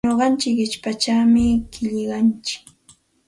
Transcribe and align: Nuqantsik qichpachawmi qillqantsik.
Nuqantsik 0.09 0.55
qichpachawmi 0.57 1.45
qillqantsik. 1.73 2.49